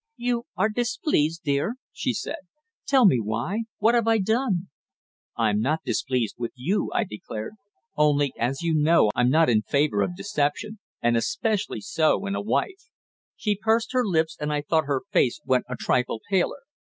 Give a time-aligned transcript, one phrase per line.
[0.17, 2.47] "You are displeased, dear," she said.
[2.87, 3.65] "Tell me why.
[3.77, 4.69] What have I done?"
[5.37, 7.53] "I'm not displeased with you," I declared.
[7.95, 12.41] "Only, as you know, I'm not in favour of deception, and especially so in a
[12.41, 12.89] wife."
[13.35, 16.61] She pursed her lips, and I thought her face went a trifle paler.